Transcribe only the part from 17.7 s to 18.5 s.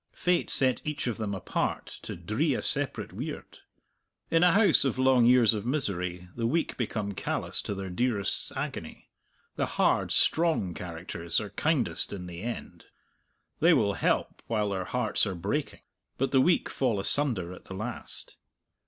last.